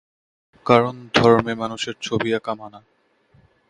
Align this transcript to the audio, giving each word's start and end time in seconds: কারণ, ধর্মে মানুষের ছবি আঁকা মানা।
কারণ, 0.65 0.95
ধর্মে 1.13 1.53
মানুষের 1.55 1.95
ছবি 2.01 2.29
আঁকা 2.33 2.53
মানা। 2.55 2.79